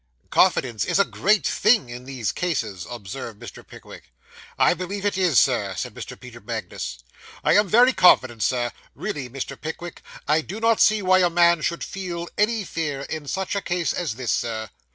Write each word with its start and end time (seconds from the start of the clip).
'Confidence 0.31 0.83
is 0.83 0.97
a 0.97 1.05
great 1.05 1.45
thing 1.45 1.89
in 1.89 2.05
these 2.05 2.31
cases,' 2.31 2.87
observed 2.89 3.39
Mr. 3.39 3.61
Pickwick. 3.63 4.11
'I 4.57 4.73
believe 4.73 5.05
it 5.05 5.15
is, 5.15 5.39
Sir,' 5.39 5.75
said 5.77 5.93
Mr. 5.93 6.19
Peter 6.19 6.41
Magnus. 6.41 6.97
'I 7.43 7.53
am 7.57 7.67
very 7.67 7.93
confident, 7.93 8.41
Sir. 8.41 8.71
Really, 8.95 9.29
Mr. 9.29 9.55
Pickwick, 9.61 10.01
I 10.27 10.41
do 10.41 10.59
not 10.59 10.81
see 10.81 11.03
why 11.03 11.19
a 11.19 11.29
man 11.29 11.61
should 11.61 11.83
feel 11.83 12.27
any 12.35 12.63
fear 12.63 13.01
in 13.11 13.27
such 13.27 13.55
a 13.55 13.61
case 13.61 13.93
as 13.93 14.15
this, 14.15 14.31
sir. 14.31 14.71